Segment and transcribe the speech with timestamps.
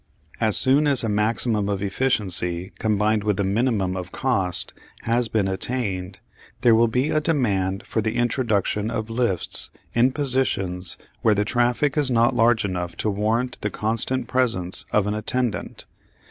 [0.39, 5.47] As soon as a maximum of efficiency, combined with the minimum of cost, has been
[5.47, 6.17] attained,
[6.61, 11.99] there will be a demand for the introduction of lifts in positions where the traffic
[11.99, 15.85] is not large enough to warrant the constant presence of an attendant.